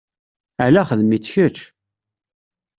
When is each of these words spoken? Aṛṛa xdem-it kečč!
Aṛṛa 0.63 0.83
xdem-it 0.89 1.29
kečč! 1.33 1.57